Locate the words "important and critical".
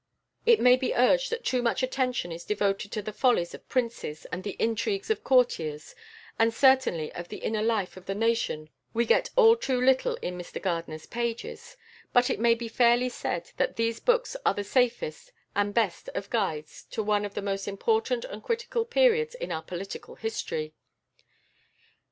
17.67-18.85